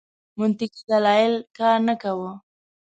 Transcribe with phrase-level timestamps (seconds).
[0.39, 2.31] منطقي دلایل کار نه کاوه.